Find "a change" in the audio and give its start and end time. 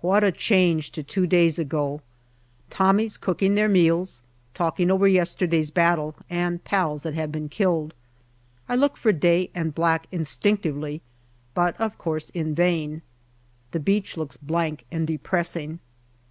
0.24-0.90